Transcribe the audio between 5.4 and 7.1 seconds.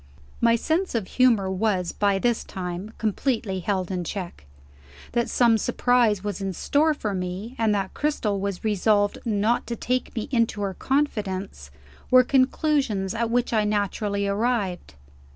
surprise was in store